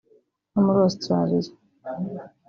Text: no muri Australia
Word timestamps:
no 0.51 0.59
muri 0.65 0.79
Australia 0.87 1.51